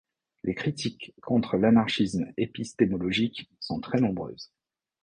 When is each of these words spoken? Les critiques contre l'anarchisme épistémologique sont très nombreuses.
Les 0.43 0.55
critiques 0.55 1.13
contre 1.21 1.57
l'anarchisme 1.57 2.25
épistémologique 2.35 3.51
sont 3.59 3.79
très 3.79 4.01
nombreuses. 4.01 4.51